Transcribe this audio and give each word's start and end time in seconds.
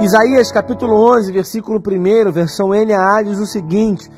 Isaías 0.00 0.50
capítulo 0.50 0.94
11, 1.16 1.32
versículo 1.32 1.78
1, 1.78 2.32
versão 2.32 2.70
NAA, 2.70 3.22
diz 3.22 3.38
o 3.38 3.46
seguinte: 3.46 4.10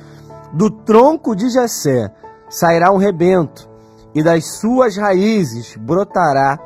Do 0.52 0.70
tronco 0.70 1.36
de 1.36 1.50
Jessé 1.50 2.10
sairá 2.48 2.90
um 2.90 2.96
rebento, 2.96 3.68
e 4.14 4.22
das 4.22 4.58
suas 4.58 4.96
raízes 4.96 5.76
brotará 5.76 6.58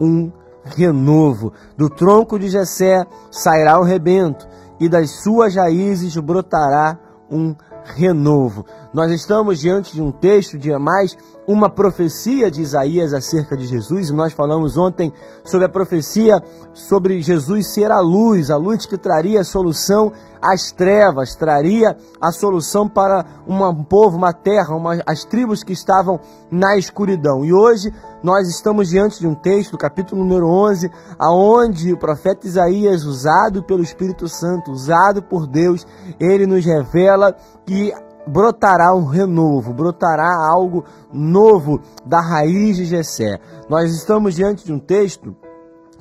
um 0.00 0.32
renovo. 0.64 1.52
Do 1.76 1.88
tronco 1.88 2.38
de 2.38 2.48
Jessé 2.48 3.06
sairá 3.30 3.78
um 3.78 3.84
rebento, 3.84 4.46
e 4.80 4.88
das 4.88 5.22
suas 5.22 5.54
raízes 5.54 6.16
brotará 6.16 6.98
um 7.30 7.54
renovo. 7.84 8.66
Nós 8.96 9.12
estamos 9.12 9.60
diante 9.60 9.92
de 9.92 10.00
um 10.00 10.10
texto 10.10 10.56
de 10.56 10.72
mais 10.78 11.18
uma 11.46 11.68
profecia 11.68 12.50
de 12.50 12.62
Isaías 12.62 13.12
acerca 13.12 13.54
de 13.54 13.66
Jesus, 13.66 14.08
e 14.08 14.12
nós 14.14 14.32
falamos 14.32 14.78
ontem 14.78 15.12
sobre 15.44 15.66
a 15.66 15.68
profecia 15.68 16.42
sobre 16.72 17.20
Jesus 17.20 17.74
ser 17.74 17.90
a 17.90 18.00
luz, 18.00 18.50
a 18.50 18.56
luz 18.56 18.86
que 18.86 18.96
traria 18.96 19.42
a 19.42 19.44
solução 19.44 20.10
às 20.40 20.72
trevas, 20.72 21.34
traria 21.34 21.94
a 22.18 22.32
solução 22.32 22.88
para 22.88 23.22
um 23.46 23.84
povo, 23.84 24.16
uma 24.16 24.32
terra, 24.32 24.74
uma, 24.74 24.98
as 25.06 25.24
tribos 25.24 25.62
que 25.62 25.74
estavam 25.74 26.18
na 26.50 26.78
escuridão. 26.78 27.44
E 27.44 27.52
hoje 27.52 27.92
nós 28.22 28.48
estamos 28.48 28.88
diante 28.88 29.20
de 29.20 29.26
um 29.26 29.34
texto, 29.34 29.76
capítulo 29.76 30.24
número 30.24 30.48
11, 30.48 30.90
aonde 31.18 31.92
o 31.92 31.98
profeta 31.98 32.46
Isaías, 32.46 33.04
usado 33.04 33.62
pelo 33.62 33.82
Espírito 33.82 34.26
Santo, 34.26 34.72
usado 34.72 35.22
por 35.22 35.46
Deus, 35.46 35.86
ele 36.18 36.46
nos 36.46 36.64
revela 36.64 37.36
que 37.66 37.92
brotará 38.26 38.94
um 38.94 39.04
renovo, 39.04 39.72
brotará 39.72 40.34
algo 40.34 40.84
novo 41.12 41.80
da 42.04 42.20
raiz 42.20 42.76
de 42.76 42.84
Jessé. 42.84 43.38
Nós 43.68 43.94
estamos 43.94 44.34
diante 44.34 44.64
de 44.64 44.72
um 44.72 44.78
texto 44.78 45.34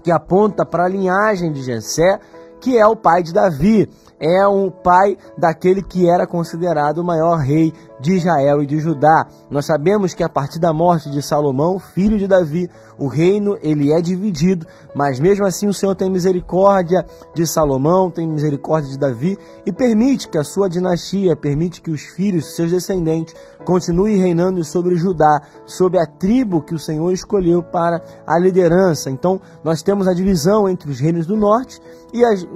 que 0.03 0.11
aponta 0.11 0.65
para 0.65 0.85
a 0.85 0.89
linhagem 0.89 1.51
de 1.51 1.61
Jessé, 1.63 2.19
que 2.59 2.77
é 2.77 2.85
o 2.85 2.95
pai 2.95 3.21
de 3.21 3.33
Davi 3.33 3.89
é 4.19 4.47
um 4.47 4.69
pai 4.69 5.17
daquele 5.37 5.81
que 5.81 6.09
era 6.09 6.25
considerado 6.25 6.99
o 6.99 7.03
maior 7.03 7.37
rei 7.37 7.73
de 7.99 8.13
Israel 8.13 8.61
e 8.61 8.65
de 8.65 8.79
Judá. 8.79 9.27
Nós 9.49 9.65
sabemos 9.65 10.13
que 10.13 10.23
a 10.23 10.29
partir 10.29 10.59
da 10.59 10.73
morte 10.73 11.09
de 11.09 11.21
Salomão, 11.21 11.79
filho 11.79 12.17
de 12.17 12.27
Davi, 12.27 12.69
o 12.97 13.07
reino 13.07 13.57
ele 13.61 13.91
é 13.91 14.01
dividido, 14.01 14.65
mas 14.93 15.19
mesmo 15.19 15.45
assim 15.45 15.67
o 15.67 15.73
Senhor 15.73 15.95
tem 15.95 16.09
misericórdia 16.09 17.05
de 17.33 17.45
Salomão, 17.45 18.09
tem 18.09 18.27
misericórdia 18.27 18.89
de 18.89 18.97
Davi 18.97 19.37
e 19.65 19.71
permite 19.71 20.29
que 20.29 20.37
a 20.37 20.43
sua 20.43 20.69
dinastia, 20.69 21.35
permite 21.35 21.81
que 21.81 21.91
os 21.91 22.01
filhos, 22.01 22.55
seus 22.55 22.71
descendentes, 22.71 23.35
continuem 23.65 24.17
reinando 24.17 24.63
sobre 24.63 24.95
Judá, 24.95 25.41
sobre 25.65 25.99
a 25.99 26.05
tribo 26.05 26.61
que 26.61 26.75
o 26.75 26.79
Senhor 26.79 27.11
escolheu 27.11 27.63
para 27.63 28.01
a 28.25 28.37
liderança. 28.37 29.09
Então, 29.09 29.41
nós 29.63 29.81
temos 29.81 30.07
a 30.07 30.13
divisão 30.13 30.69
entre 30.69 30.89
os 30.89 30.99
reinos 30.99 31.25
do 31.25 31.35
norte 31.35 31.81
e 32.13 32.23
as 32.23 32.47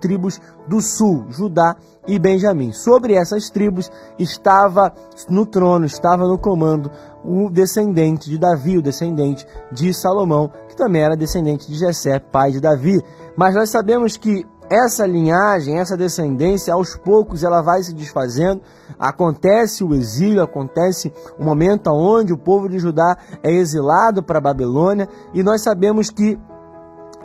tribos 0.00 0.40
do 0.66 0.80
sul, 0.80 1.26
Judá 1.30 1.76
e 2.06 2.18
Benjamim. 2.18 2.72
Sobre 2.72 3.14
essas 3.14 3.50
tribos 3.50 3.90
estava 4.18 4.92
no 5.28 5.44
trono, 5.44 5.84
estava 5.84 6.26
no 6.26 6.38
comando 6.38 6.90
o 7.24 7.50
descendente 7.50 8.30
de 8.30 8.38
Davi, 8.38 8.78
o 8.78 8.82
descendente 8.82 9.46
de 9.72 9.92
Salomão, 9.92 10.50
que 10.68 10.76
também 10.76 11.02
era 11.02 11.16
descendente 11.16 11.66
de 11.66 11.76
Jessé, 11.76 12.18
pai 12.18 12.52
de 12.52 12.60
Davi. 12.60 13.02
Mas 13.36 13.54
nós 13.54 13.70
sabemos 13.70 14.16
que 14.16 14.46
essa 14.68 15.06
linhagem, 15.06 15.78
essa 15.78 15.96
descendência, 15.96 16.74
aos 16.74 16.96
poucos 16.96 17.44
ela 17.44 17.62
vai 17.62 17.82
se 17.82 17.94
desfazendo. 17.94 18.62
Acontece 18.98 19.84
o 19.84 19.94
exílio, 19.94 20.42
acontece 20.42 21.12
o 21.38 21.44
momento 21.44 21.90
onde 21.90 22.32
o 22.32 22.38
povo 22.38 22.68
de 22.68 22.78
Judá 22.78 23.16
é 23.42 23.52
exilado 23.52 24.22
para 24.22 24.38
a 24.38 24.40
Babilônia, 24.40 25.08
e 25.32 25.42
nós 25.42 25.62
sabemos 25.62 26.10
que 26.10 26.38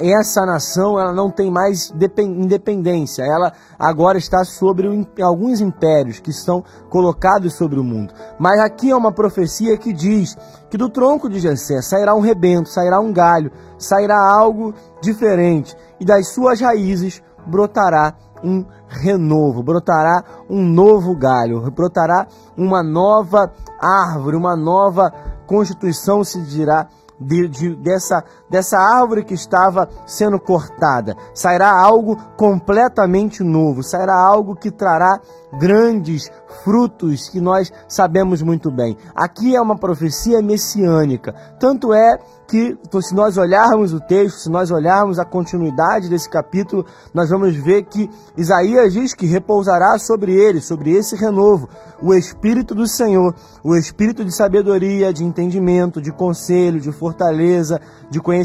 essa 0.02 0.46
nação 0.46 1.00
ela 1.00 1.14
não 1.14 1.30
tem 1.30 1.52
mais 1.52 1.94
independência, 2.18 3.24
ela 3.24 3.54
agora 3.78 4.18
está 4.18 4.44
sobre 4.44 5.08
alguns 5.22 5.62
impérios 5.62 6.20
que 6.20 6.34
são 6.34 6.64
colocados 6.90 7.54
sobre 7.54 7.80
o 7.80 7.84
mundo. 7.84 8.14
Mas 8.40 8.60
aqui 8.60 8.92
é 8.92 8.96
uma 8.96 9.12
profecia 9.12 9.78
que 9.78 9.94
diz 9.94 10.36
que 10.70 10.78
do 10.78 10.90
tronco 10.90 11.30
de 11.30 11.40
Jessé 11.40 11.82
sairá 11.82 12.16
um 12.16 12.22
rebento, 12.22 12.70
sairá 12.70 13.00
um 13.00 13.14
galho, 13.14 13.52
sairá 13.78 14.18
algo 14.18 14.74
diferente 15.02 15.76
e 16.00 16.06
das 16.06 16.30
suas 16.30 16.60
raízes 16.60 17.22
brotará 17.46 18.16
um 18.44 18.66
renovo, 18.88 19.62
brotará 19.62 20.24
um 20.50 20.64
novo 20.64 21.16
galho, 21.16 21.70
brotará 21.72 22.28
uma 22.58 22.82
nova 22.84 23.52
árvore, 23.80 24.36
uma 24.36 24.56
nova 24.56 25.12
constituição 25.46 26.24
se 26.24 26.42
dirá 26.42 26.88
de, 27.20 27.48
de, 27.48 27.76
dessa, 27.76 28.24
dessa 28.52 28.78
árvore 28.78 29.24
que 29.24 29.34
estava 29.34 29.90
sendo 30.06 30.38
cortada. 30.38 31.16
Sairá 31.34 31.72
algo 31.72 32.18
completamente 32.36 33.42
novo, 33.44 33.82
sairá 33.82 34.14
algo 34.14 34.56
que 34.56 34.70
trará 34.70 35.20
grandes 35.58 36.30
frutos 36.64 37.30
que 37.30 37.42
nós 37.42 37.72
sabemos 37.88 38.42
muito 38.42 38.70
bem. 38.70 38.98
Aqui 39.16 39.56
é 39.56 39.62
uma 39.62 39.78
profecia 39.78 40.42
messiânica. 40.42 41.34
Tanto 41.60 41.94
é 41.94 42.20
que, 42.48 42.78
se 43.02 43.16
nós 43.16 43.38
olharmos 43.38 43.94
o 43.94 44.00
texto, 44.02 44.40
se 44.40 44.50
nós 44.50 44.72
olharmos 44.72 45.18
a 45.18 45.24
continuidade 45.24 46.10
desse 46.10 46.30
capítulo, 46.30 46.86
nós 47.14 47.30
vamos 47.30 47.56
ver 47.56 47.84
que 47.84 48.10
Isaías 48.36 48.92
diz 48.92 49.14
que 49.14 49.26
repousará 49.26 49.98
sobre 49.98 50.34
ele, 50.34 50.60
sobre 50.60 50.92
esse 50.92 51.16
renovo, 51.16 51.70
o 52.02 52.14
Espírito 52.14 52.76
do 52.76 52.86
Senhor, 52.88 53.34
o 53.64 53.76
Espírito 53.76 54.26
de 54.26 54.36
sabedoria, 54.36 55.14
de 55.14 55.24
entendimento, 55.24 56.02
de 56.02 56.12
conselho, 56.12 56.82
de 56.82 56.92
fortaleza, 56.92 57.80
de 58.10 58.20
conhecimento, 58.20 58.41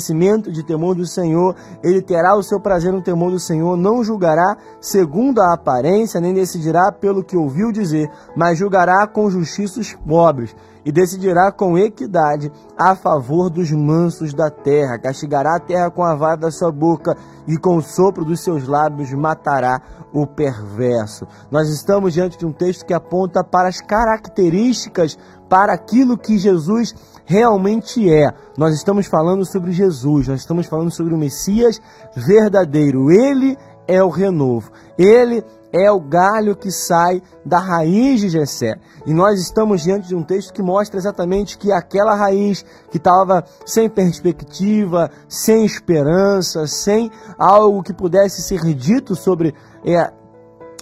de 0.51 0.63
temor 0.63 0.95
do 0.95 1.07
Senhor. 1.07 1.55
Ele 1.83 2.03
terá 2.03 2.37
o 2.37 2.43
seu 2.43 2.61
prazer 2.61 2.93
no 2.93 3.03
temor 3.03 3.31
do 3.31 3.41
Senhor, 3.41 3.77
não 3.77 4.03
julgará 4.03 4.57
segundo 4.81 5.41
a 5.41 5.53
aparência, 5.53 6.21
nem 6.21 6.35
decidirá 6.35 6.93
pelo 6.93 7.25
que 7.25 7.37
ouviu 7.37 7.73
dizer, 7.73 8.11
mas 8.37 8.59
julgará 8.59 9.07
com 9.07 9.31
justiça 9.31 9.81
os 9.81 9.93
pobres 9.95 10.55
e 10.87 10.93
decidirá 10.93 11.51
com 11.51 11.77
equidade 11.77 12.53
a 12.79 12.95
favor 12.95 13.51
dos 13.51 13.73
mansos 13.73 14.33
da 14.33 14.49
terra. 14.49 14.97
Castigará 14.97 15.57
a 15.57 15.61
terra 15.61 15.91
com 15.91 16.05
a 16.05 16.15
vara 16.15 16.37
da 16.37 16.51
sua 16.53 16.71
boca 16.71 17.17
e 17.45 17.57
com 17.57 17.77
o 17.77 17.83
sopro 17.83 18.25
dos 18.25 18.39
seus 18.39 18.69
lábios 18.69 19.13
matará 19.13 19.83
o 20.13 20.25
perverso. 20.29 21.27
Nós 21.51 21.69
estamos 21.69 22.13
diante 22.13 22.39
de 22.39 22.47
um 22.47 22.53
texto 22.53 22.87
que 22.87 22.95
aponta 22.95 23.43
para 23.43 23.69
as 23.69 23.81
características, 23.81 25.19
para 25.49 25.73
aquilo 25.73 26.17
que 26.17 26.39
Jesus 26.39 26.95
realmente 27.27 28.11
é. 28.11 28.33
Nós 28.57 28.75
estamos 28.75 29.07
falando 29.07 29.45
sobre 29.45 29.73
Jesus, 29.73 30.29
nós 30.29 30.41
estamos 30.41 30.67
falando 30.67 30.91
sobre 30.91 31.13
o 31.13 31.19
Messias 31.19 31.79
verdadeiro. 32.17 33.11
Ele 33.11 33.59
é 33.87 34.03
o 34.03 34.09
renovo. 34.09 34.71
Ele 34.97 35.45
é 35.73 35.91
o 35.91 36.01
galho 36.01 36.57
que 36.57 36.71
sai 36.71 37.23
da 37.45 37.59
raiz 37.59 38.21
de 38.21 38.29
Jessé. 38.29 38.77
E 39.05 39.13
nós 39.13 39.41
estamos 39.41 39.83
diante 39.83 40.09
de 40.09 40.15
um 40.15 40.23
texto 40.23 40.53
que 40.53 40.63
mostra 40.63 40.99
exatamente 40.99 41.59
que 41.59 41.71
aquela 41.71 42.15
raiz 42.15 42.65
que 42.91 42.97
estava 42.97 43.45
sem 43.67 43.89
perspectiva, 43.89 45.11
sem 45.29 45.65
esperança, 45.67 46.67
sem 46.67 47.11
algo 47.39 47.83
que 47.83 47.93
pudesse 47.93 48.43
ser 48.43 48.63
dito 48.75 49.15
sobre 49.15 49.55
é, 49.85 50.11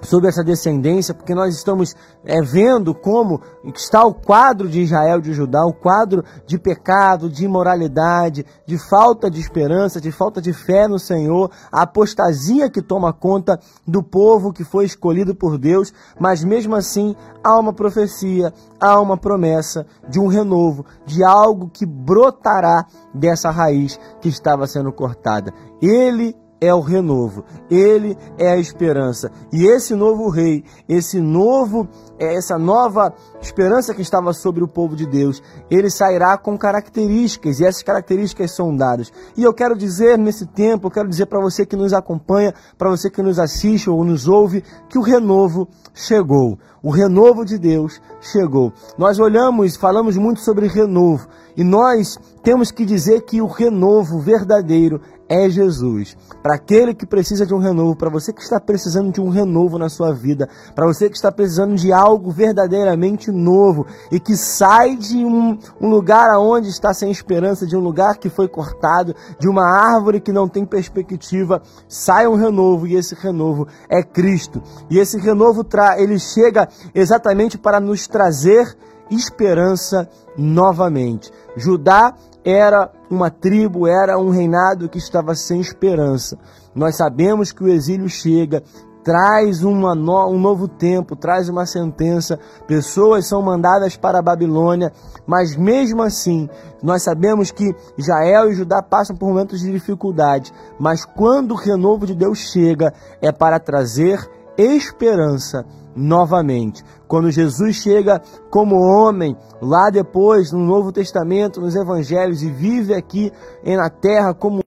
sobre 0.03 0.28
essa 0.28 0.44
descendência, 0.44 1.15
porque 1.15 1.34
nós 1.34 1.55
estamos 1.55 1.94
é, 2.25 2.41
vendo 2.43 2.94
como 2.94 3.41
está 3.65 4.05
o 4.05 4.12
quadro 4.12 4.69
de 4.69 4.82
Israel, 4.82 5.21
de 5.21 5.32
Judá, 5.32 5.65
o 5.65 5.72
quadro 5.72 6.25
de 6.47 6.59
pecado, 6.59 7.28
de 7.28 7.44
imoralidade, 7.44 8.44
de 8.66 8.78
falta 8.78 9.31
de 9.31 9.41
esperança, 9.41 10.00
de 10.00 10.12
falta 10.12 10.41
de 10.41 10.53
fé 10.53 10.87
no 10.87 10.99
Senhor, 10.99 11.50
a 11.72 11.82
apostasia 11.82 12.69
que 12.69 12.82
toma 12.82 13.12
conta 13.12 13.59
do 13.87 14.03
povo 14.03 14.53
que 14.53 14.65
foi 14.65 14.84
escolhido 14.84 15.34
por 15.34 15.59
Deus, 15.59 15.93
mas 16.19 16.44
mesmo 16.44 16.75
assim 16.75 17.16
há 17.43 17.59
uma 17.59 17.72
profecia, 17.72 18.53
há 18.81 19.00
uma 19.00 19.16
promessa 19.16 19.87
de 20.09 20.19
um 20.19 20.26
renovo, 20.26 20.84
de 21.06 21.22
algo 21.25 21.71
que 21.72 21.87
brotará 21.87 22.87
dessa 23.12 23.50
raiz 23.50 23.99
que 24.21 24.28
estava 24.28 24.66
sendo 24.66 24.93
cortada. 24.93 25.52
Ele 25.81 26.37
é 26.60 26.74
o 26.74 26.80
renovo, 26.80 27.44
ele 27.70 28.16
é 28.38 28.50
a 28.50 28.56
esperança. 28.56 29.30
E 29.52 29.66
esse 29.66 29.94
novo 29.94 30.28
rei, 30.28 30.64
esse 30.88 31.20
novo, 31.20 31.88
é, 32.18 32.34
essa 32.34 32.58
nova 32.58 33.12
esperança 33.40 33.94
que 33.94 34.02
estava 34.02 34.32
sobre 34.32 34.62
o 34.64 34.68
povo 34.68 34.96
de 34.96 35.06
Deus, 35.06 35.42
ele 35.70 35.90
sairá 35.90 36.36
com 36.38 36.56
características, 36.56 37.60
e 37.60 37.64
essas 37.64 37.82
características 37.82 38.52
são 38.52 38.74
dadas. 38.74 39.12
E 39.36 39.42
eu 39.42 39.52
quero 39.52 39.76
dizer 39.76 40.16
nesse 40.18 40.46
tempo, 40.46 40.86
eu 40.86 40.90
quero 40.90 41.08
dizer 41.08 41.26
para 41.26 41.40
você 41.40 41.66
que 41.66 41.76
nos 41.76 41.92
acompanha, 41.92 42.54
para 42.78 42.90
você 42.90 43.10
que 43.10 43.22
nos 43.22 43.38
assiste 43.38 43.90
ou 43.90 44.04
nos 44.04 44.26
ouve, 44.26 44.64
que 44.88 44.98
o 44.98 45.02
renovo 45.02 45.68
chegou. 45.92 46.58
O 46.82 46.90
renovo 46.90 47.46
de 47.46 47.56
Deus 47.56 47.98
chegou. 48.20 48.70
Nós 48.98 49.18
olhamos, 49.18 49.74
falamos 49.74 50.18
muito 50.18 50.40
sobre 50.40 50.66
renovo, 50.66 51.26
E 51.56 51.64
nós 51.64 52.18
temos 52.42 52.70
que 52.70 52.84
dizer 52.84 53.22
que 53.22 53.40
o 53.40 53.46
renovo 53.46 54.18
verdadeiro 54.18 55.00
é 55.29 55.49
Jesus. 55.49 56.17
Para 56.43 56.56
aquele 56.56 56.94
que 56.94 57.06
precisa 57.06 57.47
de 57.47 57.55
um 57.55 57.59
renovo, 57.59 57.97
para 57.97 58.11
você 58.11 58.32
que 58.32 58.43
está 58.43 58.61
precisando 58.61 59.12
de 59.12 59.21
um 59.21 59.29
renovo 59.29 59.79
na 59.79 59.88
sua 59.88 60.12
vida, 60.12 60.49
para 60.75 60.87
você 60.87 61.09
que 61.09 61.17
está 61.17 61.32
precisando 61.32 61.75
de 61.75 61.93
algo 61.93 62.31
verdadeiramente 62.31 63.31
novo 63.31 63.87
e 64.11 64.21
que 64.21 64.37
sai 64.37 64.97
de 64.97 65.25
um, 65.25 65.59
um 65.81 65.88
lugar 65.88 66.31
aonde 66.31 66.69
está 66.69 66.93
sem 66.93 67.11
esperança, 67.11 67.67
de 67.67 67.76
um 67.76 67.81
lugar 67.81 68.19
que 68.19 68.29
foi 68.29 68.49
cortado, 68.49 69.15
de 69.38 69.49
uma 69.49 69.67
árvore 69.67 70.21
que 70.21 70.32
não 70.32 70.49
tem 70.49 70.65
perspectiva, 70.65 71.62
sai 71.88 72.26
um 72.26 72.35
renovo 72.35 72.87
e 72.87 72.94
esse 72.94 73.15
renovo 73.15 73.67
é 73.88 74.03
Cristo. 74.03 74.62
E 74.91 74.99
esse 74.99 75.19
renovo 75.19 75.67
ele 75.97 76.19
chega 76.19 76.69
exatamente 76.94 77.59
para 77.59 77.81
nos 77.81 78.06
trazer 78.06 78.76
esperança 79.11 80.09
novamente. 80.37 81.31
Judá 81.56 82.15
era 82.44 82.91
uma 83.14 83.31
tribo, 83.31 83.87
era 83.87 84.19
um 84.19 84.31
reinado 84.31 84.88
que 84.88 84.99
estava 84.99 85.34
sem 85.34 85.61
esperança. 85.61 86.37
Nós 86.75 86.96
sabemos 86.96 87.52
que 87.52 87.62
o 87.62 87.69
exílio 87.69 88.08
chega, 88.08 88.62
traz 89.05 89.62
uma 89.62 89.94
no, 89.94 90.28
um 90.28 90.40
novo 90.40 90.66
tempo, 90.66 91.14
traz 91.14 91.49
uma 91.49 91.66
sentença, 91.66 92.40
pessoas 92.66 93.26
são 93.26 93.43
mandadas 93.43 93.96
para 93.96 94.19
a 94.19 94.22
Babilônia, 94.22 94.90
mas 95.26 95.55
mesmo 95.55 96.02
assim, 96.02 96.49
nós 96.82 97.02
sabemos 97.02 97.50
que 97.50 97.75
Israel 97.99 98.50
e 98.50 98.55
Judá 98.55 98.82
passam 98.82 99.14
por 99.14 99.28
momentos 99.28 99.61
de 99.61 99.70
dificuldade, 99.70 100.52
mas 100.78 101.05
quando 101.05 101.52
o 101.52 101.56
renovo 101.56 102.06
de 102.06 102.14
Deus 102.14 102.38
chega, 102.38 102.94
é 103.20 103.31
para 103.31 103.61
trazer 103.61 104.26
esperança 104.56 105.64
novamente. 105.94 106.82
Quando 107.14 107.31
Jesus 107.31 107.76
chega 107.76 108.20
como 108.50 108.75
homem, 108.75 109.37
lá 109.62 109.88
depois, 109.88 110.50
no 110.50 110.58
Novo 110.58 110.90
Testamento, 110.90 111.61
nos 111.61 111.76
Evangelhos, 111.76 112.43
e 112.43 112.50
vive 112.50 112.93
aqui 112.93 113.31
na 113.64 113.88
terra 113.88 114.34
como 114.34 114.58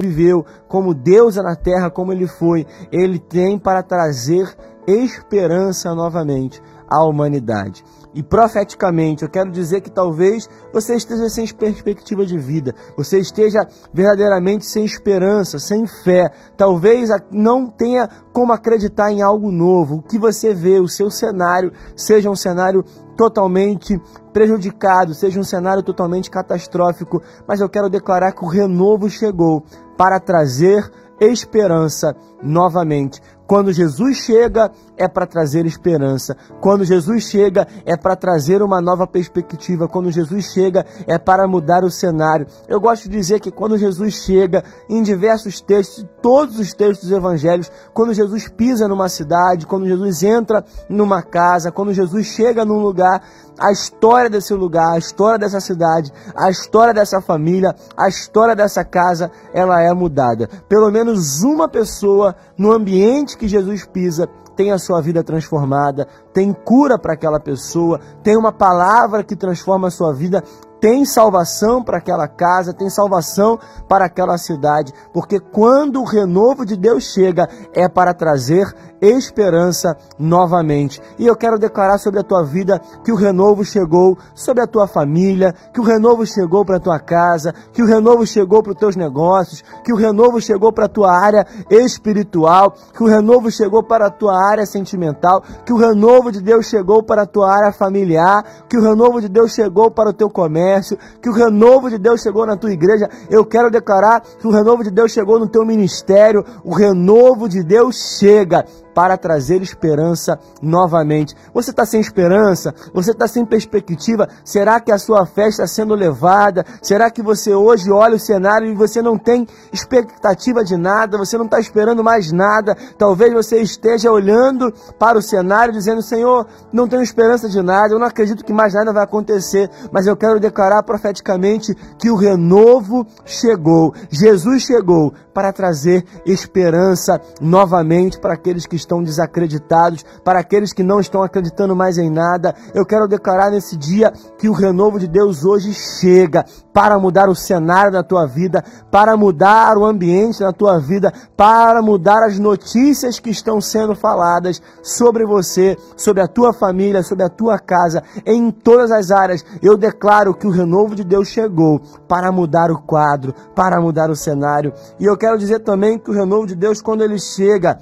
viveu, 0.00 0.42
como 0.66 0.94
Deus 0.94 1.36
é 1.36 1.42
na 1.42 1.54
terra, 1.54 1.90
como 1.90 2.10
ele 2.10 2.26
foi, 2.26 2.66
ele 2.90 3.18
tem 3.18 3.58
para 3.58 3.82
trazer 3.82 4.48
esperança 4.90 5.94
novamente 5.94 6.60
à 6.88 7.04
humanidade. 7.04 7.84
E 8.12 8.22
profeticamente, 8.22 9.22
eu 9.22 9.28
quero 9.28 9.50
dizer 9.52 9.80
que 9.80 9.90
talvez 9.90 10.48
você 10.72 10.96
esteja 10.96 11.28
sem 11.28 11.46
perspectiva 11.46 12.26
de 12.26 12.36
vida, 12.36 12.74
você 12.96 13.20
esteja 13.20 13.60
verdadeiramente 13.94 14.66
sem 14.66 14.84
esperança, 14.84 15.60
sem 15.60 15.86
fé, 15.86 16.28
talvez 16.56 17.08
não 17.30 17.68
tenha 17.68 18.08
como 18.32 18.52
acreditar 18.52 19.12
em 19.12 19.22
algo 19.22 19.52
novo. 19.52 19.96
O 19.96 20.02
que 20.02 20.18
você 20.18 20.52
vê, 20.52 20.80
o 20.80 20.88
seu 20.88 21.08
cenário, 21.08 21.72
seja 21.94 22.28
um 22.28 22.34
cenário 22.34 22.84
totalmente 23.16 24.00
prejudicado, 24.32 25.14
seja 25.14 25.38
um 25.38 25.44
cenário 25.44 25.82
totalmente 25.82 26.30
catastrófico, 26.30 27.22
mas 27.46 27.60
eu 27.60 27.68
quero 27.68 27.88
declarar 27.88 28.32
que 28.32 28.44
o 28.44 28.48
renovo 28.48 29.08
chegou 29.08 29.62
para 29.96 30.18
trazer 30.18 30.90
esperança 31.20 32.16
novamente. 32.42 33.20
Quando 33.50 33.72
Jesus 33.72 34.18
chega, 34.18 34.70
é 34.96 35.08
para 35.08 35.26
trazer 35.26 35.66
esperança. 35.66 36.36
Quando 36.60 36.84
Jesus 36.84 37.24
chega, 37.24 37.66
é 37.84 37.96
para 37.96 38.14
trazer 38.14 38.62
uma 38.62 38.80
nova 38.80 39.08
perspectiva. 39.08 39.88
Quando 39.88 40.08
Jesus 40.12 40.52
chega, 40.52 40.86
é 41.04 41.18
para 41.18 41.48
mudar 41.48 41.82
o 41.82 41.90
cenário. 41.90 42.46
Eu 42.68 42.80
gosto 42.80 43.08
de 43.08 43.16
dizer 43.16 43.40
que 43.40 43.50
quando 43.50 43.76
Jesus 43.76 44.14
chega, 44.14 44.62
em 44.88 45.02
diversos 45.02 45.60
textos, 45.60 46.06
todos 46.22 46.60
os 46.60 46.72
textos 46.72 47.08
dos 47.08 47.18
evangelhos, 47.18 47.72
quando 47.92 48.14
Jesus 48.14 48.48
pisa 48.48 48.86
numa 48.86 49.08
cidade, 49.08 49.66
quando 49.66 49.84
Jesus 49.84 50.22
entra 50.22 50.64
numa 50.88 51.20
casa, 51.20 51.72
quando 51.72 51.92
Jesus 51.92 52.26
chega 52.26 52.64
num 52.64 52.78
lugar, 52.78 53.20
a 53.58 53.72
história 53.72 54.30
desse 54.30 54.54
lugar, 54.54 54.94
a 54.94 54.98
história 54.98 55.38
dessa 55.38 55.60
cidade, 55.60 56.12
a 56.34 56.48
história 56.50 56.94
dessa 56.94 57.20
família, 57.20 57.74
a 57.96 58.08
história 58.08 58.54
dessa 58.54 58.84
casa, 58.84 59.30
ela 59.52 59.82
é 59.82 59.92
mudada. 59.92 60.48
Pelo 60.68 60.90
menos 60.90 61.42
uma 61.42 61.68
pessoa 61.68 62.34
no 62.56 62.72
ambiente 62.72 63.36
que 63.40 63.48
Jesus 63.48 63.86
pisa 63.86 64.28
tem 64.54 64.70
a 64.70 64.78
sua 64.78 65.00
vida 65.00 65.24
transformada, 65.24 66.06
tem 66.34 66.52
cura 66.52 66.98
para 66.98 67.14
aquela 67.14 67.40
pessoa, 67.40 67.98
tem 68.22 68.36
uma 68.36 68.52
palavra 68.52 69.24
que 69.24 69.34
transforma 69.34 69.88
a 69.88 69.90
sua 69.90 70.12
vida, 70.12 70.44
tem 70.78 71.06
salvação 71.06 71.82
para 71.82 71.96
aquela 71.96 72.28
casa, 72.28 72.74
tem 72.74 72.90
salvação 72.90 73.58
para 73.88 74.04
aquela 74.04 74.36
cidade, 74.36 74.92
porque 75.14 75.40
quando 75.40 76.02
o 76.02 76.04
renovo 76.04 76.66
de 76.66 76.76
Deus 76.76 77.04
chega, 77.04 77.48
é 77.72 77.88
para 77.88 78.12
trazer 78.12 78.70
esperança 79.00 79.96
novamente. 80.18 81.00
E 81.18 81.26
eu 81.26 81.36
quero 81.36 81.58
declarar 81.58 81.98
sobre 81.98 82.20
a 82.20 82.24
tua 82.24 82.44
vida 82.44 82.80
que 83.04 83.12
o 83.12 83.16
renovo 83.16 83.64
chegou 83.64 84.18
sobre 84.34 84.62
a 84.62 84.66
tua 84.66 84.86
família, 84.86 85.54
que 85.72 85.80
o 85.80 85.84
renovo 85.84 86.26
chegou 86.26 86.64
para 86.64 86.76
a 86.76 86.80
tua 86.80 86.98
casa, 86.98 87.54
que 87.72 87.82
o 87.82 87.86
renovo 87.86 88.26
chegou 88.26 88.62
para 88.62 88.72
os 88.72 88.78
teus 88.78 88.96
negócios, 88.96 89.62
que 89.84 89.92
o 89.92 89.96
renovo 89.96 90.40
chegou 90.40 90.72
para 90.72 90.86
a 90.86 90.88
tua 90.88 91.12
área 91.12 91.46
espiritual, 91.70 92.74
que 92.94 93.02
o 93.02 93.06
renovo 93.06 93.50
chegou 93.50 93.82
para 93.82 94.06
a 94.06 94.10
tua 94.10 94.36
área 94.36 94.66
sentimental, 94.66 95.42
que 95.64 95.72
o 95.72 95.76
renovo 95.76 96.30
de 96.30 96.40
Deus 96.40 96.66
chegou 96.66 97.02
para 97.02 97.22
a 97.22 97.26
tua 97.26 97.50
área 97.50 97.72
familiar, 97.72 98.44
que 98.68 98.76
o 98.76 98.82
renovo 98.82 99.20
de 99.20 99.28
Deus 99.28 99.52
chegou 99.52 99.90
para 99.90 100.10
o 100.10 100.12
teu 100.12 100.28
comércio, 100.28 100.98
que 101.22 101.28
o 101.28 101.32
renovo 101.32 101.88
de 101.88 101.98
Deus 101.98 102.20
chegou 102.20 102.46
na 102.46 102.56
tua 102.56 102.72
igreja. 102.72 103.08
Eu 103.30 103.44
quero 103.44 103.70
declarar 103.70 104.20
que 104.20 104.46
o 104.46 104.50
renovo 104.50 104.82
de 104.82 104.90
Deus 104.90 105.12
chegou 105.12 105.38
no 105.38 105.48
teu 105.48 105.64
ministério, 105.64 106.44
o 106.64 106.74
renovo 106.74 107.48
de 107.48 107.62
Deus 107.62 108.18
chega 108.18 108.64
para 108.94 109.16
trazer 109.16 109.62
esperança 109.62 110.38
novamente. 110.62 111.34
Você 111.54 111.70
está 111.70 111.84
sem 111.84 112.00
esperança? 112.00 112.74
Você 112.92 113.12
está 113.12 113.26
sem 113.26 113.44
perspectiva? 113.44 114.28
Será 114.44 114.80
que 114.80 114.92
a 114.92 114.98
sua 114.98 115.26
fé 115.26 115.48
está 115.48 115.66
sendo 115.66 115.94
levada? 115.94 116.64
Será 116.82 117.10
que 117.10 117.22
você 117.22 117.54
hoje 117.54 117.90
olha 117.90 118.16
o 118.16 118.20
cenário 118.20 118.68
e 118.68 118.74
você 118.74 119.00
não 119.02 119.16
tem 119.16 119.46
expectativa 119.72 120.64
de 120.64 120.76
nada? 120.76 121.18
Você 121.18 121.38
não 121.38 121.44
está 121.44 121.58
esperando 121.58 122.02
mais 122.02 122.32
nada? 122.32 122.76
Talvez 122.98 123.32
você 123.32 123.60
esteja 123.60 124.10
olhando 124.10 124.72
para 124.98 125.18
o 125.18 125.22
cenário 125.22 125.72
dizendo: 125.72 126.02
Senhor, 126.02 126.46
não 126.72 126.88
tenho 126.88 127.02
esperança 127.02 127.48
de 127.48 127.62
nada, 127.62 127.94
eu 127.94 127.98
não 127.98 128.06
acredito 128.06 128.44
que 128.44 128.52
mais 128.52 128.74
nada 128.74 128.92
vai 128.92 129.04
acontecer, 129.04 129.70
mas 129.92 130.06
eu 130.06 130.16
quero 130.16 130.40
declarar 130.40 130.82
profeticamente 130.82 131.74
que 131.98 132.10
o 132.10 132.16
renovo 132.16 133.06
chegou. 133.24 133.94
Jesus 134.10 134.62
chegou 134.62 135.12
para 135.32 135.52
trazer 135.52 136.04
esperança 136.26 137.20
novamente 137.40 138.18
para 138.18 138.34
aqueles 138.34 138.66
que 138.66 138.76
estão 138.80 139.02
desacreditados, 139.02 140.04
para 140.24 140.40
aqueles 140.40 140.72
que 140.72 140.82
não 140.82 141.00
estão 141.00 141.22
acreditando 141.22 141.74
mais 141.76 141.98
em 141.98 142.10
nada. 142.10 142.54
Eu 142.74 142.84
quero 142.84 143.06
declarar 143.08 143.50
nesse 143.50 143.76
dia 143.76 144.12
que 144.38 144.48
o 144.48 144.52
renovo 144.52 144.98
de 144.98 145.06
Deus 145.06 145.44
hoje 145.44 145.72
chega 145.72 146.44
para 146.72 146.98
mudar 146.98 147.28
o 147.28 147.34
cenário 147.34 147.92
da 147.92 148.02
tua 148.02 148.26
vida, 148.26 148.64
para 148.90 149.16
mudar 149.16 149.76
o 149.76 149.84
ambiente 149.84 150.40
da 150.40 150.52
tua 150.52 150.78
vida, 150.78 151.12
para 151.36 151.82
mudar 151.82 152.22
as 152.22 152.38
notícias 152.38 153.18
que 153.18 153.30
estão 153.30 153.60
sendo 153.60 153.94
faladas 153.94 154.62
sobre 154.82 155.24
você, 155.24 155.76
sobre 155.96 156.22
a 156.22 156.28
tua 156.28 156.52
família, 156.52 157.02
sobre 157.02 157.24
a 157.24 157.28
tua 157.28 157.58
casa, 157.58 158.02
em 158.24 158.50
todas 158.50 158.90
as 158.90 159.10
áreas. 159.10 159.44
Eu 159.62 159.76
declaro 159.76 160.34
que 160.34 160.46
o 160.46 160.50
renovo 160.50 160.94
de 160.94 161.04
Deus 161.04 161.28
chegou 161.28 161.80
para 162.08 162.30
mudar 162.30 162.70
o 162.70 162.80
quadro, 162.80 163.34
para 163.54 163.80
mudar 163.80 164.10
o 164.10 164.16
cenário. 164.16 164.72
E 164.98 165.04
eu 165.04 165.16
quero 165.16 165.38
dizer 165.38 165.60
também 165.60 165.98
que 165.98 166.10
o 166.10 166.14
renovo 166.14 166.46
de 166.46 166.54
Deus, 166.54 166.80
quando 166.80 167.02
ele 167.02 167.18
chega, 167.18 167.78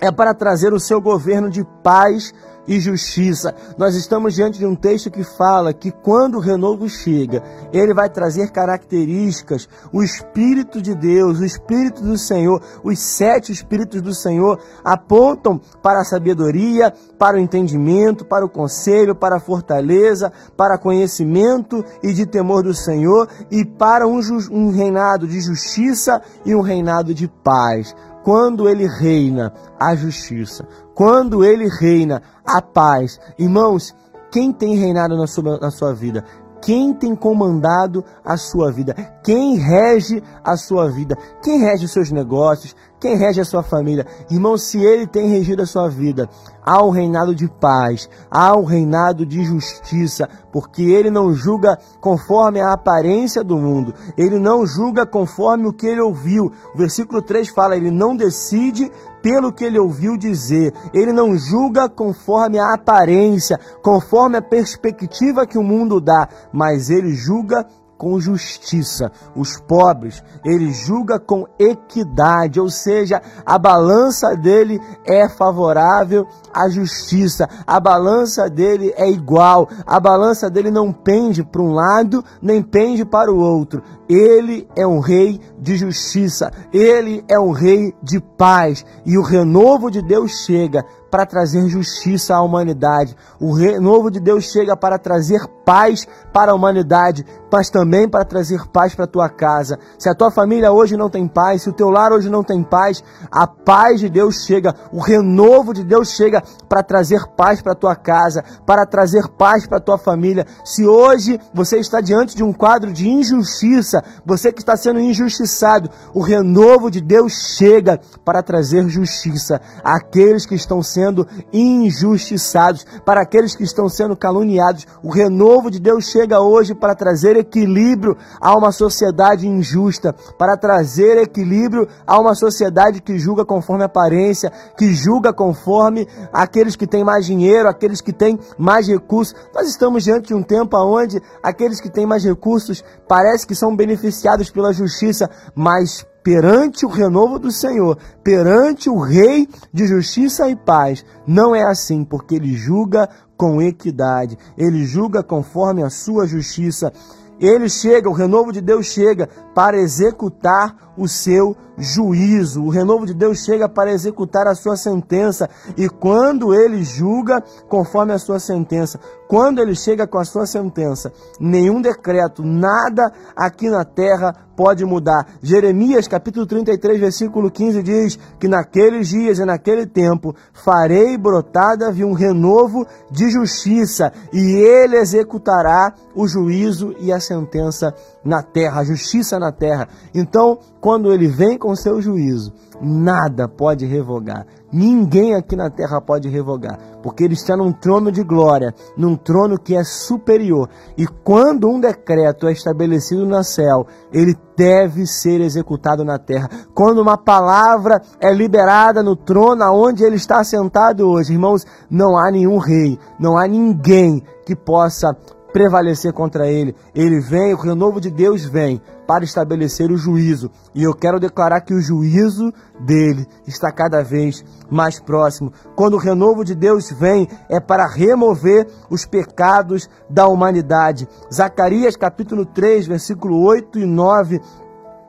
é 0.00 0.10
para 0.10 0.34
trazer 0.34 0.72
o 0.72 0.80
seu 0.80 1.00
governo 1.00 1.50
de 1.50 1.64
paz 1.82 2.32
e 2.66 2.80
justiça. 2.80 3.54
Nós 3.76 3.94
estamos 3.94 4.34
diante 4.34 4.58
de 4.58 4.66
um 4.66 4.74
texto 4.74 5.10
que 5.10 5.22
fala 5.22 5.72
que 5.72 5.90
quando 5.90 6.36
o 6.36 6.40
renovo 6.40 6.88
chega, 6.88 7.42
ele 7.72 7.94
vai 7.94 8.08
trazer 8.08 8.50
características, 8.50 9.68
o 9.92 10.02
Espírito 10.02 10.80
de 10.80 10.94
Deus, 10.94 11.38
o 11.38 11.44
Espírito 11.44 12.02
do 12.02 12.16
Senhor, 12.16 12.62
os 12.82 12.98
sete 12.98 13.52
Espíritos 13.52 14.00
do 14.00 14.14
Senhor 14.14 14.58
apontam 14.82 15.60
para 15.82 16.00
a 16.00 16.04
sabedoria, 16.04 16.92
para 17.18 17.36
o 17.36 17.40
entendimento, 17.40 18.24
para 18.24 18.44
o 18.44 18.48
conselho, 18.48 19.14
para 19.14 19.36
a 19.36 19.40
fortaleza, 19.40 20.32
para 20.56 20.78
conhecimento 20.78 21.84
e 22.02 22.12
de 22.12 22.26
temor 22.26 22.62
do 22.62 22.74
Senhor 22.74 23.28
e 23.50 23.64
para 23.64 24.06
um, 24.06 24.20
um 24.50 24.70
reinado 24.70 25.26
de 25.26 25.40
justiça 25.40 26.22
e 26.44 26.54
um 26.54 26.60
reinado 26.60 27.14
de 27.14 27.28
paz 27.28 27.94
quando 28.24 28.66
ele 28.68 28.86
reina 28.86 29.52
a 29.78 29.94
justiça, 29.94 30.66
quando 30.94 31.44
ele 31.44 31.68
reina 31.68 32.22
a 32.44 32.62
paz. 32.62 33.20
Irmãos, 33.38 33.94
quem 34.32 34.50
tem 34.50 34.76
reinado 34.76 35.14
na 35.16 35.26
sua, 35.26 35.58
na 35.60 35.70
sua 35.70 35.94
vida? 35.94 36.24
Quem 36.62 36.94
tem 36.94 37.14
comandado 37.14 38.02
a 38.24 38.38
sua 38.38 38.72
vida? 38.72 38.94
Quem 39.22 39.56
rege 39.56 40.22
a 40.42 40.56
sua 40.56 40.90
vida? 40.90 41.14
Quem 41.42 41.60
rege 41.60 41.84
os 41.84 41.92
seus 41.92 42.10
negócios? 42.10 42.74
Quem 43.04 43.16
rege 43.16 43.38
a 43.38 43.44
sua 43.44 43.62
família? 43.62 44.06
Irmão, 44.30 44.56
se 44.56 44.82
ele 44.82 45.06
tem 45.06 45.28
regido 45.28 45.60
a 45.60 45.66
sua 45.66 45.90
vida, 45.90 46.26
há 46.64 46.82
um 46.82 46.88
reinado 46.88 47.34
de 47.34 47.46
paz, 47.46 48.08
há 48.30 48.56
um 48.56 48.64
reinado 48.64 49.26
de 49.26 49.44
justiça, 49.44 50.26
porque 50.50 50.82
ele 50.82 51.10
não 51.10 51.34
julga 51.34 51.78
conforme 52.00 52.62
a 52.62 52.72
aparência 52.72 53.44
do 53.44 53.58
mundo, 53.58 53.92
ele 54.16 54.38
não 54.38 54.66
julga 54.66 55.04
conforme 55.04 55.66
o 55.66 55.72
que 55.74 55.86
ele 55.86 56.00
ouviu. 56.00 56.50
O 56.74 56.78
versículo 56.78 57.20
3 57.20 57.50
fala: 57.50 57.76
ele 57.76 57.90
não 57.90 58.16
decide 58.16 58.90
pelo 59.20 59.52
que 59.52 59.64
ele 59.64 59.78
ouviu 59.78 60.16
dizer. 60.16 60.72
Ele 60.94 61.12
não 61.12 61.36
julga 61.36 61.90
conforme 61.90 62.58
a 62.58 62.72
aparência, 62.72 63.60
conforme 63.82 64.38
a 64.38 64.42
perspectiva 64.42 65.46
que 65.46 65.58
o 65.58 65.62
mundo 65.62 66.00
dá, 66.00 66.26
mas 66.50 66.88
ele 66.88 67.12
julga 67.12 67.66
com 68.04 68.20
justiça. 68.20 69.10
Os 69.34 69.58
pobres, 69.58 70.22
ele 70.44 70.70
julga 70.74 71.18
com 71.18 71.46
equidade, 71.58 72.60
ou 72.60 72.68
seja, 72.68 73.22
a 73.46 73.56
balança 73.56 74.36
dele 74.36 74.78
é 75.06 75.26
favorável 75.26 76.26
à 76.52 76.68
justiça. 76.68 77.48
A 77.66 77.80
balança 77.80 78.50
dele 78.50 78.92
é 78.94 79.10
igual. 79.10 79.66
A 79.86 79.98
balança 79.98 80.50
dele 80.50 80.70
não 80.70 80.92
pende 80.92 81.42
para 81.42 81.62
um 81.62 81.72
lado, 81.72 82.22
nem 82.42 82.62
pende 82.62 83.06
para 83.06 83.32
o 83.32 83.38
outro. 83.38 83.82
Ele 84.06 84.68
é 84.76 84.86
um 84.86 85.00
rei 85.00 85.40
de 85.58 85.74
justiça. 85.74 86.52
Ele 86.74 87.24
é 87.26 87.40
um 87.40 87.52
rei 87.52 87.94
de 88.02 88.20
paz. 88.20 88.84
E 89.06 89.16
o 89.16 89.22
renovo 89.22 89.90
de 89.90 90.02
Deus 90.02 90.44
chega 90.44 90.84
para 91.14 91.24
trazer 91.24 91.68
justiça 91.68 92.34
à 92.34 92.42
humanidade. 92.42 93.16
O 93.38 93.52
renovo 93.52 94.10
de 94.10 94.18
Deus 94.18 94.46
chega 94.46 94.76
para 94.76 94.98
trazer 94.98 95.46
paz 95.64 96.08
para 96.32 96.50
a 96.50 96.54
humanidade, 96.56 97.24
mas 97.52 97.70
também 97.70 98.08
para 98.08 98.24
trazer 98.24 98.66
paz 98.72 98.96
para 98.96 99.04
a 99.04 99.08
tua 99.08 99.28
casa. 99.28 99.78
Se 99.96 100.08
a 100.08 100.14
tua 100.14 100.28
família 100.32 100.72
hoje 100.72 100.96
não 100.96 101.08
tem 101.08 101.28
paz, 101.28 101.62
se 101.62 101.70
o 101.70 101.72
teu 101.72 101.88
lar 101.88 102.12
hoje 102.12 102.28
não 102.28 102.42
tem 102.42 102.64
paz, 102.64 103.00
a 103.30 103.46
paz 103.46 104.00
de 104.00 104.08
Deus 104.08 104.44
chega, 104.44 104.74
o 104.92 104.98
renovo 104.98 105.72
de 105.72 105.84
Deus 105.84 106.10
chega 106.10 106.42
para 106.68 106.82
trazer 106.82 107.24
paz 107.36 107.62
para 107.62 107.74
a 107.74 107.76
tua 107.76 107.94
casa, 107.94 108.42
para 108.66 108.84
trazer 108.84 109.28
paz 109.28 109.68
para 109.68 109.78
a 109.78 109.80
tua 109.80 109.96
família. 109.96 110.44
Se 110.64 110.84
hoje 110.84 111.38
você 111.54 111.78
está 111.78 112.00
diante 112.00 112.34
de 112.34 112.42
um 112.42 112.52
quadro 112.52 112.92
de 112.92 113.08
injustiça, 113.08 114.02
você 114.26 114.52
que 114.52 114.58
está 114.58 114.76
sendo 114.76 114.98
injustiçado, 114.98 115.88
o 116.12 116.20
renovo 116.20 116.90
de 116.90 117.00
Deus 117.00 117.54
chega 117.56 118.00
para 118.24 118.42
trazer 118.42 118.88
justiça 118.88 119.60
àqueles 119.84 120.44
que 120.44 120.56
estão 120.56 120.82
sendo 120.82 121.03
sendo 121.04 121.26
injustiçados, 121.52 122.86
para 123.04 123.20
aqueles 123.20 123.54
que 123.54 123.62
estão 123.62 123.88
sendo 123.88 124.16
caluniados. 124.16 124.86
O 125.02 125.10
renovo 125.10 125.70
de 125.70 125.78
Deus 125.78 126.06
chega 126.06 126.40
hoje 126.40 126.74
para 126.74 126.94
trazer 126.94 127.36
equilíbrio 127.36 128.16
a 128.40 128.56
uma 128.56 128.72
sociedade 128.72 129.46
injusta, 129.46 130.14
para 130.38 130.56
trazer 130.56 131.18
equilíbrio 131.18 131.86
a 132.06 132.18
uma 132.18 132.34
sociedade 132.34 133.02
que 133.02 133.18
julga 133.18 133.44
conforme 133.44 133.84
aparência, 133.84 134.50
que 134.78 134.94
julga 134.94 135.32
conforme 135.32 136.08
aqueles 136.32 136.74
que 136.74 136.86
têm 136.86 137.04
mais 137.04 137.26
dinheiro, 137.26 137.68
aqueles 137.68 138.00
que 138.00 138.12
têm 138.12 138.38
mais 138.56 138.88
recursos. 138.88 139.34
Nós 139.54 139.68
estamos 139.68 140.04
diante 140.04 140.28
de 140.28 140.34
um 140.34 140.42
tempo 140.42 140.76
onde 140.76 141.20
aqueles 141.42 141.80
que 141.80 141.90
têm 141.90 142.06
mais 142.06 142.24
recursos 142.24 142.82
parece 143.06 143.46
que 143.46 143.54
são 143.54 143.76
beneficiados 143.76 144.50
pela 144.50 144.72
justiça, 144.72 145.28
mas 145.54 146.06
perante 146.24 146.86
o 146.86 146.88
renovo 146.88 147.38
do 147.38 147.52
Senhor, 147.52 147.98
perante 148.22 148.88
o 148.88 148.98
Rei 148.98 149.46
de 149.70 149.86
justiça 149.86 150.48
e 150.48 150.56
paz. 150.56 151.04
Não 151.26 151.54
é 151.54 151.62
assim, 151.62 152.02
porque 152.02 152.36
ele 152.36 152.54
julga 152.54 153.08
com 153.36 153.60
equidade, 153.60 154.38
ele 154.56 154.84
julga 154.84 155.22
conforme 155.22 155.82
a 155.82 155.90
sua 155.90 156.26
justiça. 156.26 156.90
Ele 157.38 157.68
chega, 157.68 158.08
o 158.08 158.14
renovo 158.14 158.52
de 158.52 158.62
Deus 158.62 158.86
chega 158.86 159.28
para 159.54 159.76
executar 159.76 160.93
o 160.96 161.08
seu 161.08 161.56
juízo. 161.76 162.62
O 162.62 162.70
renovo 162.70 163.06
de 163.06 163.14
Deus 163.14 163.44
chega 163.44 163.68
para 163.68 163.92
executar 163.92 164.46
a 164.46 164.54
sua 164.54 164.76
sentença. 164.76 165.48
E 165.76 165.88
quando 165.88 166.54
ele 166.54 166.82
julga 166.84 167.42
conforme 167.68 168.12
a 168.12 168.18
sua 168.18 168.38
sentença, 168.38 168.98
quando 169.28 169.60
ele 169.60 169.74
chega 169.74 170.06
com 170.06 170.18
a 170.18 170.24
sua 170.24 170.46
sentença, 170.46 171.12
nenhum 171.40 171.80
decreto, 171.80 172.42
nada 172.44 173.12
aqui 173.34 173.68
na 173.68 173.84
terra 173.84 174.32
pode 174.56 174.84
mudar. 174.84 175.26
Jeremias 175.42 176.06
capítulo 176.06 176.46
33, 176.46 177.00
versículo 177.00 177.50
15 177.50 177.82
diz 177.82 178.18
que 178.38 178.46
naqueles 178.46 179.08
dias 179.08 179.38
e 179.38 179.44
naquele 179.44 179.86
tempo 179.86 180.34
farei 180.52 181.18
brotada 181.18 181.92
de 181.92 182.04
um 182.04 182.12
renovo 182.12 182.86
de 183.10 183.30
justiça 183.30 184.12
e 184.32 184.54
ele 184.54 184.96
executará 184.96 185.92
o 186.14 186.28
juízo 186.28 186.94
e 187.00 187.12
a 187.12 187.18
sentença 187.18 187.92
na 188.24 188.42
terra, 188.42 188.80
a 188.80 188.84
justiça 188.84 189.38
na 189.38 189.50
terra. 189.50 189.88
Então, 190.14 190.58
quando 190.84 191.14
ele 191.14 191.26
vem 191.26 191.56
com 191.56 191.74
seu 191.74 191.98
juízo, 191.98 192.52
nada 192.78 193.48
pode 193.48 193.86
revogar. 193.86 194.46
Ninguém 194.70 195.34
aqui 195.34 195.56
na 195.56 195.70
terra 195.70 195.98
pode 195.98 196.28
revogar, 196.28 196.78
porque 197.02 197.24
ele 197.24 197.32
está 197.32 197.56
num 197.56 197.72
trono 197.72 198.12
de 198.12 198.22
glória, 198.22 198.74
num 198.94 199.16
trono 199.16 199.58
que 199.58 199.74
é 199.74 199.82
superior. 199.82 200.68
E 200.94 201.06
quando 201.06 201.70
um 201.70 201.80
decreto 201.80 202.46
é 202.46 202.52
estabelecido 202.52 203.24
no 203.24 203.42
céu, 203.42 203.86
ele 204.12 204.36
deve 204.54 205.06
ser 205.06 205.40
executado 205.40 206.04
na 206.04 206.18
terra. 206.18 206.50
Quando 206.74 207.00
uma 207.00 207.16
palavra 207.16 208.02
é 208.20 208.30
liberada 208.30 209.02
no 209.02 209.16
trono 209.16 209.62
aonde 209.64 210.04
ele 210.04 210.16
está 210.16 210.44
sentado 210.44 211.08
hoje, 211.08 211.32
irmãos, 211.32 211.64
não 211.88 212.14
há 212.14 212.30
nenhum 212.30 212.58
rei, 212.58 212.98
não 213.18 213.38
há 213.38 213.48
ninguém 213.48 214.22
que 214.44 214.54
possa 214.54 215.16
prevalecer 215.54 216.12
contra 216.12 216.48
ele. 216.48 216.74
Ele 216.92 217.20
vem, 217.20 217.54
o 217.54 217.56
renovo 217.56 218.00
de 218.00 218.10
Deus 218.10 218.44
vem 218.44 218.82
para 219.06 219.22
estabelecer 219.22 219.88
o 219.92 219.96
juízo. 219.96 220.50
E 220.74 220.82
eu 220.82 220.92
quero 220.92 221.20
declarar 221.20 221.60
que 221.60 221.72
o 221.72 221.80
juízo 221.80 222.52
dele 222.80 223.24
está 223.46 223.70
cada 223.70 224.02
vez 224.02 224.44
mais 224.68 224.98
próximo. 224.98 225.52
Quando 225.76 225.94
o 225.94 225.98
renovo 225.98 226.44
de 226.44 226.56
Deus 226.56 226.90
vem, 226.90 227.28
é 227.48 227.60
para 227.60 227.86
remover 227.86 228.66
os 228.90 229.06
pecados 229.06 229.88
da 230.10 230.26
humanidade. 230.26 231.08
Zacarias 231.32 231.94
capítulo 231.94 232.44
3, 232.44 232.88
versículo 232.88 233.40
8 233.44 233.78
e 233.78 233.86
9 233.86 234.40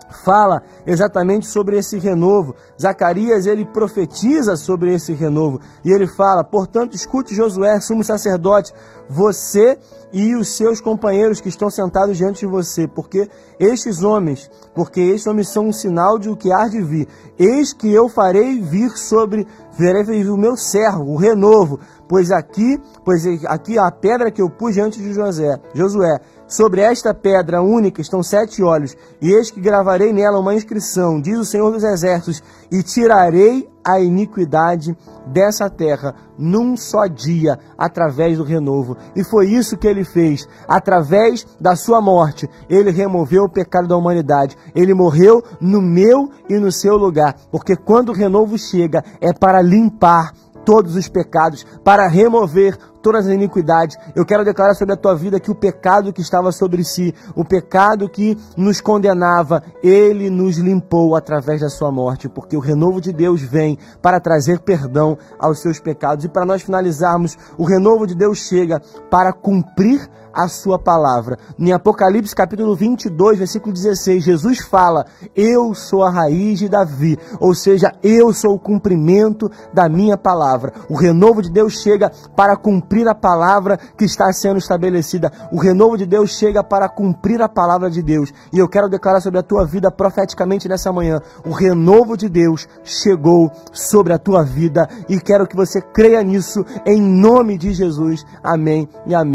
fala 0.09 0.63
exatamente 0.85 1.47
sobre 1.47 1.77
esse 1.77 1.97
renovo. 1.97 2.55
Zacarias 2.79 3.45
ele 3.45 3.65
profetiza 3.65 4.55
sobre 4.55 4.93
esse 4.93 5.13
renovo 5.13 5.59
e 5.83 5.91
ele 5.91 6.07
fala: 6.07 6.43
"Portanto, 6.43 6.95
escute 6.95 7.35
Josué, 7.35 7.79
sumo 7.79 8.03
sacerdote, 8.03 8.73
você 9.09 9.77
e 10.11 10.35
os 10.35 10.47
seus 10.49 10.79
companheiros 10.79 11.41
que 11.41 11.49
estão 11.49 11.69
sentados 11.69 12.17
diante 12.17 12.39
de 12.39 12.45
você, 12.45 12.87
porque 12.87 13.29
estes 13.59 14.01
homens, 14.01 14.49
porque 14.73 15.01
estes 15.01 15.27
homens 15.27 15.49
são 15.49 15.67
um 15.67 15.73
sinal 15.73 16.17
de 16.17 16.29
o 16.29 16.37
que 16.37 16.51
há 16.51 16.67
de 16.67 16.81
vir. 16.81 17.07
Eis 17.37 17.73
que 17.73 17.91
eu 17.91 18.07
farei 18.07 18.61
vir 18.61 18.91
sobre 18.97 19.45
verei 19.77 20.29
o 20.29 20.37
meu 20.37 20.55
servo, 20.55 21.11
o 21.11 21.15
renovo, 21.15 21.79
pois 22.07 22.31
aqui, 22.31 22.79
pois 23.03 23.25
aqui 23.45 23.77
a 23.77 23.91
pedra 23.91 24.31
que 24.31 24.41
eu 24.41 24.49
pus 24.49 24.73
diante 24.73 24.99
de 24.99 25.13
José, 25.13 25.59
Josué, 25.73 26.19
Sobre 26.47 26.81
esta 26.81 27.11
pedra 27.11 27.61
única 27.61 28.01
estão 28.01 28.21
sete 28.21 28.61
olhos, 28.61 28.95
e 29.19 29.31
eis 29.31 29.49
que 29.49 29.59
gravarei 29.59 30.13
nela 30.13 30.39
uma 30.39 30.53
inscrição, 30.53 31.19
diz 31.19 31.39
o 31.39 31.45
Senhor 31.45 31.71
dos 31.71 31.83
Exércitos, 31.83 32.43
e 32.71 32.83
tirarei 32.83 33.67
a 33.85 33.99
iniquidade 33.99 34.97
dessa 35.27 35.69
terra 35.69 36.15
num 36.37 36.75
só 36.75 37.05
dia, 37.07 37.57
através 37.77 38.37
do 38.37 38.43
renovo. 38.43 38.97
E 39.15 39.23
foi 39.23 39.47
isso 39.47 39.77
que 39.77 39.87
ele 39.87 40.03
fez. 40.03 40.47
Através 40.67 41.45
da 41.59 41.75
sua 41.75 42.01
morte, 42.01 42.49
ele 42.69 42.91
removeu 42.91 43.43
o 43.43 43.49
pecado 43.49 43.87
da 43.87 43.95
humanidade. 43.95 44.57
Ele 44.73 44.93
morreu 44.93 45.43
no 45.61 45.81
meu 45.81 46.29
e 46.49 46.57
no 46.59 46.71
seu 46.71 46.97
lugar. 46.97 47.35
Porque 47.51 47.75
quando 47.75 48.09
o 48.09 48.13
renovo 48.13 48.57
chega, 48.57 49.03
é 49.21 49.31
para 49.31 49.61
limpar 49.61 50.33
todos 50.65 50.95
os 50.95 51.07
pecados, 51.07 51.65
para 51.83 52.07
remover 52.07 52.77
todas 53.05 53.27
as 53.27 53.33
iniquidades. 53.33 53.95
Eu 54.15 54.25
quero 54.25 54.43
declarar 54.43 54.73
sobre 54.73 54.95
a 54.95 54.97
tua 54.97 55.13
vida 55.13 55.39
que 55.39 55.51
o 55.51 55.55
pecado 55.55 56.11
que 56.11 56.21
estava 56.21 56.51
sobre 56.51 56.83
si, 56.83 57.13
o 57.35 57.45
pecado 57.45 58.09
que 58.09 58.35
nos 58.57 58.81
condenava, 58.81 59.61
ele 59.83 60.27
nos 60.27 60.57
limpou 60.57 61.15
através 61.15 61.61
da 61.61 61.69
sua 61.69 61.91
morte, 61.91 62.27
porque 62.27 62.57
o 62.57 62.59
renovo 62.59 62.99
de 62.99 63.13
Deus 63.13 63.43
vem 63.43 63.77
para 64.01 64.19
trazer 64.19 64.59
perdão 64.61 65.15
aos 65.37 65.59
seus 65.59 65.79
pecados. 65.79 66.25
E 66.25 66.29
para 66.29 66.47
nós 66.47 66.63
finalizarmos, 66.63 67.37
o 67.59 67.63
renovo 67.63 68.07
de 68.07 68.15
Deus 68.15 68.39
chega 68.39 68.81
para 69.11 69.31
cumprir 69.31 70.09
a 70.35 70.49
sua 70.49 70.77
palavra. 70.77 71.39
Em 71.57 71.71
Apocalipse 71.71 72.35
capítulo 72.35 72.75
22, 72.75 73.39
versículo 73.39 73.73
16, 73.73 74.23
Jesus 74.23 74.59
fala: 74.59 75.05
Eu 75.33 75.73
sou 75.73 76.03
a 76.03 76.09
raiz 76.09 76.59
de 76.59 76.67
Davi, 76.67 77.17
ou 77.39 77.55
seja, 77.55 77.93
eu 78.03 78.33
sou 78.33 78.55
o 78.55 78.59
cumprimento 78.59 79.49
da 79.73 79.87
minha 79.87 80.17
palavra. 80.17 80.73
O 80.89 80.95
renovo 80.95 81.41
de 81.41 81.49
Deus 81.49 81.81
chega 81.81 82.11
para 82.35 82.57
cumprir 82.95 83.07
a 83.09 83.15
palavra 83.15 83.77
que 83.97 84.05
está 84.05 84.31
sendo 84.31 84.57
estabelecida. 84.57 85.31
O 85.51 85.59
renovo 85.59 85.97
de 85.97 86.05
Deus 86.05 86.31
chega 86.31 86.63
para 86.63 86.87
cumprir 86.87 87.41
a 87.41 87.49
palavra 87.49 87.89
de 87.89 88.01
Deus. 88.01 88.31
E 88.53 88.59
eu 88.59 88.69
quero 88.69 88.87
declarar 88.87 89.19
sobre 89.19 89.39
a 89.39 89.43
tua 89.43 89.65
vida 89.65 89.91
profeticamente 89.91 90.69
nessa 90.69 90.93
manhã: 90.93 91.19
o 91.45 91.51
renovo 91.51 92.15
de 92.15 92.29
Deus 92.29 92.67
chegou 92.83 93.51
sobre 93.73 94.13
a 94.13 94.17
tua 94.17 94.43
vida 94.43 94.87
e 95.09 95.19
quero 95.19 95.45
que 95.45 95.55
você 95.55 95.81
creia 95.81 96.23
nisso 96.23 96.65
em 96.85 97.01
nome 97.01 97.57
de 97.57 97.73
Jesus. 97.73 98.25
Amém 98.41 98.87
e 99.05 99.13
amém. 99.13 99.23